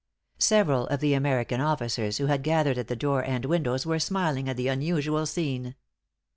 Several 0.39 0.87
of 0.87 0.99
the 0.99 1.13
American 1.13 1.61
officers, 1.61 2.17
who 2.17 2.25
had 2.25 2.41
gathered 2.41 2.79
at 2.79 2.87
the 2.87 2.95
door 2.95 3.23
and 3.23 3.45
window, 3.45 3.77
were 3.85 3.99
smiling 3.99 4.49
at 4.49 4.57
the 4.57 4.67
unusual 4.67 5.27
scene. 5.27 5.75